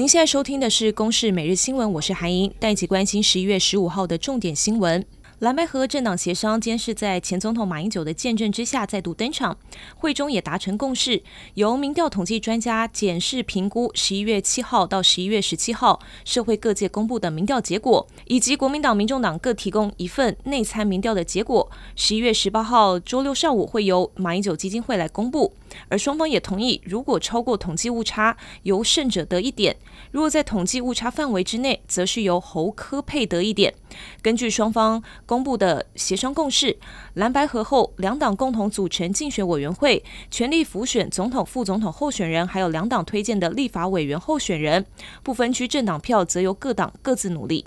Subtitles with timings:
[0.00, 5.04] 您现在收听的是《公视每日新闻》，我是韩莹，带你一起关心十一月十五号的重点新闻。
[5.40, 9.56] 蓝白河政党协商，今天是在前总统马英九的见证之下再度登场，
[9.96, 11.22] 会中也达成共识，
[11.54, 21.70] 由民调统计专家检视评估十一月七号到十一月十七号社会各界公布的民调结果，以及国民党、民众党各提供一份内参民调的结果。
[21.96, 25.54] 十一月十八号周六上午会由马英九基金会来公布，
[25.88, 29.74] 而双方也同意，如果超过统计误差，由胜者得一点；
[30.10, 33.72] 如果在统计误差范围之内，则是由侯科佩得一点。
[34.20, 35.02] 根据双方。
[35.30, 36.76] 公布的协商共识，
[37.14, 44.84] 蓝白合后，两党共同组成竞选委员会，全力辅选总统、副总统候选人，还有两党推荐的立法委员候选人。
[45.22, 47.64] 不分区政党票则由各党各自努力。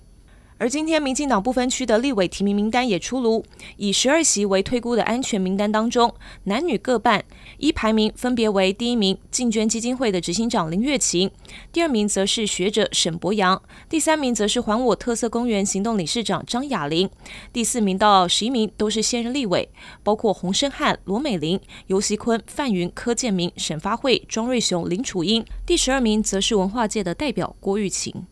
[0.63, 3.43] 而今天，民进党不分区的立委提名名单也出炉，
[3.75, 6.15] 以十二席为推估的安全名单当中，
[6.45, 7.21] 男女各半，
[7.57, 11.29] 依排名分别为：第一名净捐基金会的执行长林月琴，
[11.73, 17.09] 第二名则是学者沈博阳，第三名则是还我特色公园行动理事长张雅玲，
[17.51, 19.67] 第四名到十一名都是现任立委，
[20.01, 28.25] 包括洪申翰、罗美玲、游锡坤、范云、柯建明、沈发慧、庄瑞雄、林楚英，第十二名则是文化界的代表郭玉琴。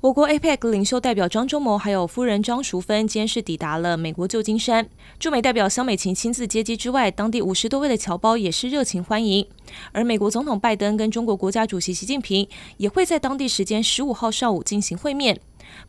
[0.00, 9.46] 我国 APEC 领袖代表张忠谋还有夫人张淑芬今天是抵达了美国旧金山，驻美代表肖美琴亲自接机之外，当地五十多位的侨胞也是热情欢迎。
[9.92, 15.38] 而美国总统拜登跟中国国家主席习近平也会在当地时间十五号上午进行会面。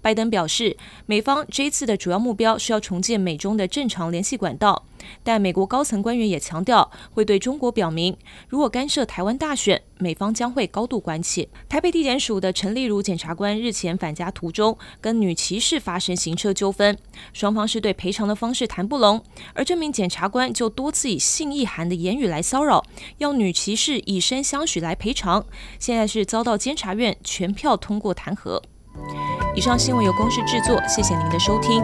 [0.01, 4.85] 拜登表示，美方这次的主要目标是要重建美中的正常联系管道，
[5.23, 8.15] 但美国高层官员也强调，会对中国表明，
[8.47, 11.47] 如果干涉台湾大选，美方将会高度关切。
[11.69, 16.97] 台北地检署的陈丽如检察官日前返家途中，跟女骑士发生行车纠纷，
[17.33, 19.23] 双方是对赔偿的方式谈不拢，
[19.53, 22.83] 而这名检察官就多次以性意涵的言语来骚扰，
[23.19, 25.45] 要女骑士以身相许来赔偿，
[25.79, 28.61] 现在是遭到监察院全票通过弹劾。
[29.53, 31.81] 以上新闻由公视制作，谢谢您的收听。